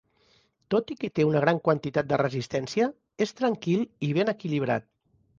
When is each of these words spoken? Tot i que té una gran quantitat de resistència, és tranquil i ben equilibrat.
Tot 0.75 0.91
i 0.93 0.95
que 1.01 1.09
té 1.17 1.25
una 1.31 1.41
gran 1.43 1.59
quantitat 1.67 2.07
de 2.11 2.17
resistència, 2.21 2.87
és 3.25 3.33
tranquil 3.41 3.83
i 4.09 4.09
ben 4.19 4.33
equilibrat. 4.33 4.89